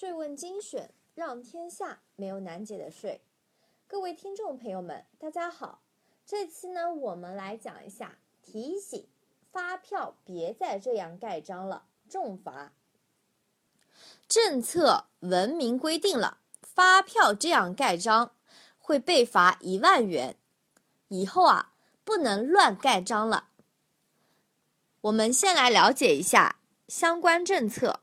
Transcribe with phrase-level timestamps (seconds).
[0.00, 3.20] 税问精选，让天下没有难解的税。
[3.86, 5.82] 各位听众朋友们，大家好。
[6.24, 9.06] 这期呢，我们来讲一下提醒：
[9.52, 12.72] 发票别再这样盖章了，重罚。
[14.26, 18.32] 政策文明规定了，发票这样盖章
[18.78, 20.34] 会被罚一万元。
[21.08, 21.74] 以后啊，
[22.04, 23.50] 不能乱盖章了。
[25.02, 26.56] 我们先来了解一下
[26.88, 28.00] 相关政策。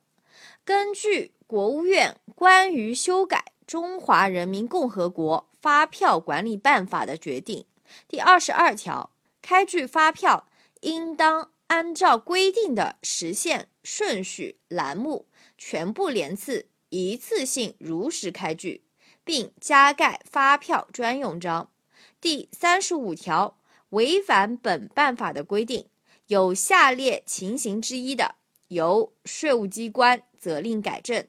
[0.63, 7.63] 根据国务院关于修改《中华人民共和国发票管理办法》的决定
[8.09, 10.49] 第二十二条，开具发票
[10.81, 15.27] 应当按照规定的时限、顺序、栏目，
[15.57, 18.83] 全部连次、一次性如实开具，
[19.23, 21.71] 并加盖发票专用章。
[22.19, 23.57] 第三十五条，
[23.91, 25.87] 违反本办法的规定，
[26.27, 28.35] 有下列情形之一的，
[28.67, 31.25] 由税务机关责令改正。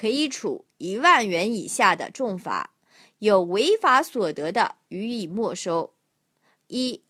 [0.00, 2.70] 可以处一万元以下的重罚，
[3.18, 5.92] 有违法所得的，予以没收。
[6.68, 7.02] 一、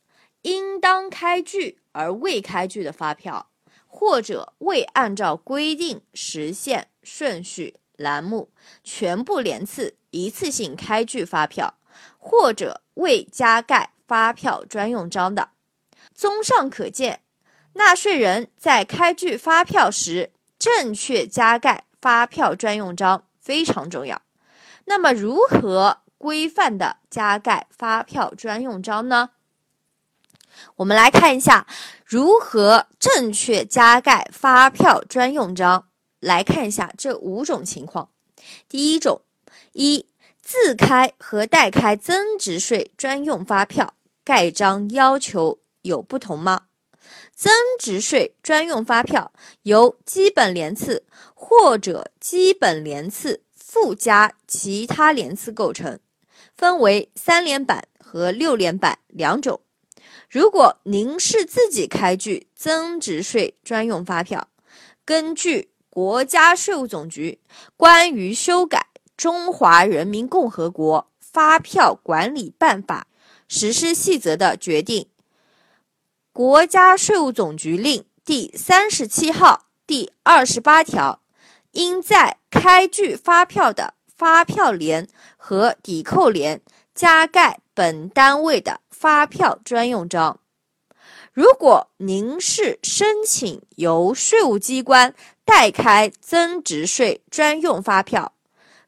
[0.43, 3.49] 应当开具而未开具的发票，
[3.87, 8.51] 或者未按照规定实现、顺序、栏目
[8.83, 11.79] 全部连次、一次性开具发票，
[12.19, 15.51] 或者未加盖发票专用章的。
[16.13, 17.23] 综上可见，
[17.75, 21.85] 纳税人在开具发票时，正确加盖。
[22.01, 24.23] 发票专用章非常重要。
[24.85, 29.31] 那么，如何规范的加盖发票专用章呢？
[30.77, 31.67] 我们来看一下
[32.05, 35.87] 如何正确加盖发票专用章。
[36.19, 38.11] 来看一下这五种情况。
[38.69, 39.23] 第一种，
[39.73, 40.07] 一
[40.43, 46.65] 自开和代开增值税专用发票盖章要求有不同吗？
[47.35, 55.99] 增值税专用发票由基本连次或者基本连次附加其他连次构成，
[56.57, 59.61] 分为三连版和六连版两种。
[60.29, 64.49] 如果您是自己开具增值税专用发票，
[65.05, 67.41] 根据国家税务总局
[67.77, 73.09] 关于修改《中华人民共和国发票管理办法
[73.49, 75.09] 实施细则》的决定。
[76.33, 81.21] 国家税务总局令第三十七号第二十八条，
[81.73, 86.61] 应在开具发票的发票联和抵扣联
[86.95, 90.39] 加盖本单位的发票专用章。
[91.33, 95.13] 如果您是申请由税务机关
[95.45, 98.35] 代开增值税专用发票，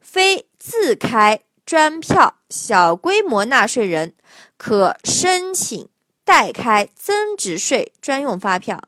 [0.01, 4.15] 非自开专票小规模纳税人，
[4.57, 5.89] 可申请。
[6.25, 8.83] 代开增值税专用发票，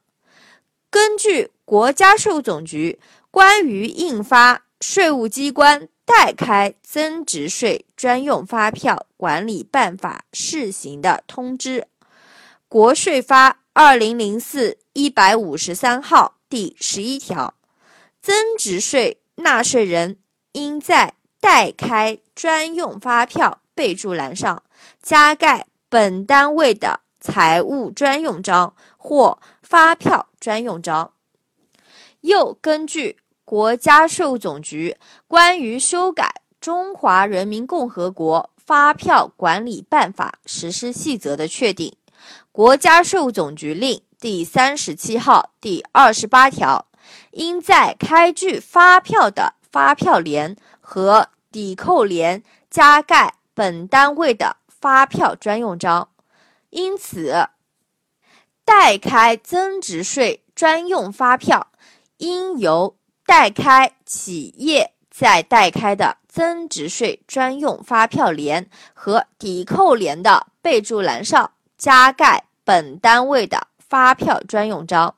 [0.90, 2.98] 根据国家税务总局
[3.30, 11.88] 关于印发《税务机关代开增值税专用发票管理办法（试行）》的通知
[12.68, 17.54] （国税发二零零四一百五十三号）第十一条，
[18.22, 20.18] 增值税纳税人
[20.52, 24.62] 应在代开专用发票备注栏上
[25.02, 27.00] 加盖本单位的。
[27.24, 31.12] 财务专用章或发票专用章。
[32.20, 36.24] 又根据国家税务总局关于修改
[36.60, 41.96] 《中华人民共和国发票管理办法实施细则》的确定，
[42.52, 46.86] 国家税务总局令第三十七号第二十八条，
[47.30, 56.10] 应在开具发票的发票联和抵扣联加盖本单位的发票专用章。
[56.74, 57.50] 因此，
[58.64, 61.68] 代开增值税专用发票
[62.16, 75.14] 应由代开企业在代开的增值税专用发票联和抵扣联的备注栏上加盖本单位的发票专用章。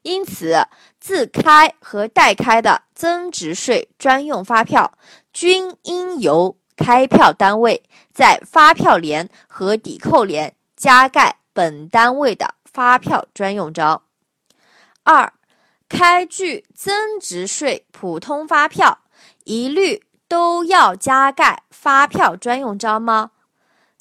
[0.00, 0.66] 因此，
[0.98, 4.94] 自开和代开的增值税专用发票
[5.30, 7.82] 均应由开票单位
[8.14, 10.54] 在发票联和抵扣联。
[10.80, 14.02] 加盖本单位的发票专用章。
[15.02, 15.30] 二、
[15.90, 19.00] 开具增值税普通发票，
[19.44, 23.32] 一律都要加盖发票专用章吗？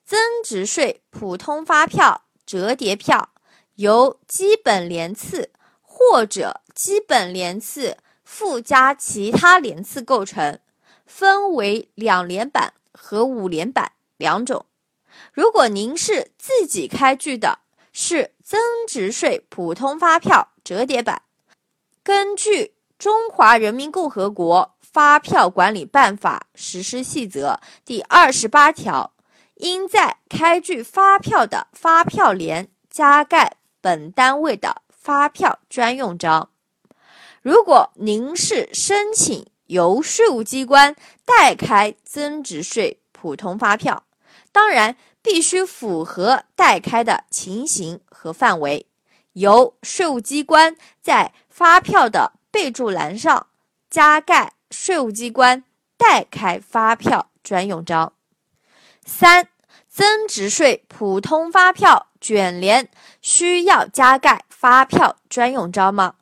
[0.06, 3.28] 增值税普通发票折叠票
[3.76, 10.62] 由基本连次或者基本连次附加其他连次构成，
[11.06, 14.66] 分为两连版和五连版两种。
[15.34, 17.60] 如果您是自己开具的，
[17.92, 21.22] 是增值税普通发票折叠版，
[22.04, 29.14] 根据中华人民共和国发票管理办法实施细则》第二十八条，
[29.56, 36.50] 应在开具发票的发票联加盖本单位的发票专用章。
[37.42, 44.04] 如果您是申请由税务机关代开增值税普通发票，
[44.52, 48.86] 当然必须符合代开的情形和范围。
[49.34, 53.48] 由税务机关在发票的备注栏上
[53.90, 55.64] 加盖“税务机关
[55.98, 58.14] 代开发票专用章”。
[59.06, 59.48] 三、
[59.88, 62.90] 增值税普通发票卷帘
[63.22, 66.16] 需要加盖发票专用章吗？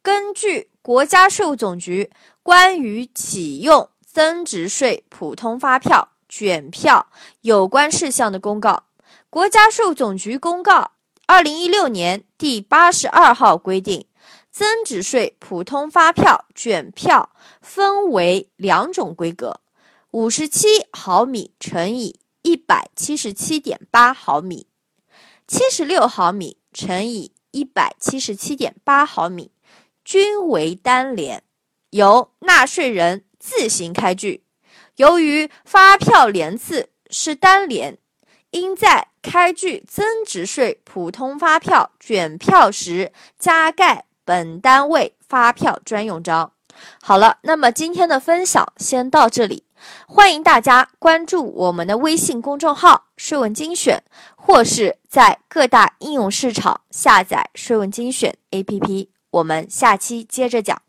[0.00, 2.10] 根据国家税务总局
[2.42, 8.86] 关于启用增值税普通发票卷票有关事项的公告，
[9.30, 10.90] 国家税务总局公告。
[11.26, 14.08] 二零一六年第八十二号规定，
[14.50, 17.30] 增值税普通发票卷票
[17.62, 19.60] 分为两种规格：
[20.10, 24.66] 五十七毫米乘以一百七十七点八毫米，
[25.46, 29.52] 七十六毫米乘以一百七十七点八毫米，
[30.04, 31.44] 均为单联，
[31.90, 34.43] 由纳税人自行开具。
[34.96, 37.98] 由于发票联次是单联。
[38.54, 46.52] 应在开具增值税普通发票卷票时加盖本单位发票专用章。
[47.02, 49.64] 好了，那么今天的分享先到这里，
[50.06, 54.00] 欢迎大家关注我们的微信公众号“税问精选”，
[54.36, 59.08] 或是在各大应用市场下载“税问精选 ”APP。
[59.30, 60.83] 我们下期接着讲。